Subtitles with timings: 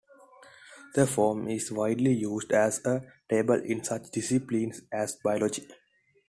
[0.95, 5.67] The form is widely used as a table in such disciplines as biology.